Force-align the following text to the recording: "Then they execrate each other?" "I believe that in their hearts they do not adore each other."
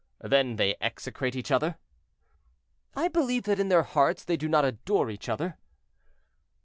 "Then 0.21 0.55
they 0.55 0.77
execrate 0.81 1.35
each 1.35 1.51
other?" 1.51 1.77
"I 2.95 3.07
believe 3.07 3.43
that 3.43 3.59
in 3.59 3.69
their 3.69 3.83
hearts 3.83 4.23
they 4.25 4.35
do 4.35 4.49
not 4.49 4.65
adore 4.65 5.11
each 5.11 5.29
other." 5.29 5.59